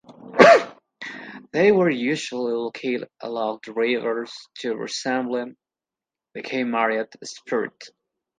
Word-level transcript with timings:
They 1.51 1.71
were 1.71 1.87
usually 1.91 2.53
located 2.53 3.07
along 3.19 3.59
the 3.63 3.73
rivers, 3.73 4.33
to 4.61 4.75
resemble 4.75 5.53
"The 6.33 6.41
Key 6.41 6.63
Mariah 6.63 7.05
Spirit". 7.23 7.87